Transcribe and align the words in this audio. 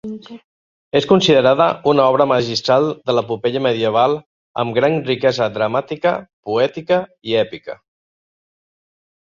És 0.99 1.07
considerada 1.09 1.67
una 1.91 2.07
obra 2.13 2.27
magistral 2.31 2.89
de 3.11 3.15
l'epopeia 3.17 3.61
medieval 3.67 4.17
amb 4.65 4.75
gran 4.79 4.99
riquesa 5.11 5.51
dramàtica, 5.61 6.17
poètica 6.51 7.01
i 7.33 7.41
èpica. 7.47 7.81